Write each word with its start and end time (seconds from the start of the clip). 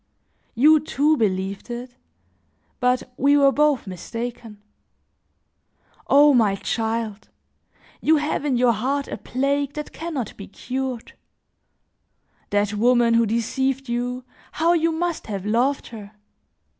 You, 0.55 0.79
too, 0.79 1.15
believed 1.15 1.69
it, 1.69 1.95
but 2.79 3.13
we 3.17 3.37
were 3.37 3.51
both 3.51 3.85
mistaken. 3.85 4.59
O 6.07 6.33
my 6.33 6.55
child! 6.55 7.29
You 8.01 8.15
have, 8.15 8.43
in 8.43 8.57
your 8.57 8.71
heart, 8.73 9.07
a 9.07 9.15
plague 9.17 9.73
that 9.73 9.93
can 9.93 10.15
not 10.15 10.35
be 10.37 10.47
cured; 10.47 11.13
that 12.49 12.73
woman 12.73 13.13
who 13.13 13.27
deceived 13.27 13.87
you, 13.89 14.23
how 14.53 14.73
you 14.73 14.91
must 14.91 15.27
have 15.27 15.45
loved 15.45 15.89
her! 15.89 16.13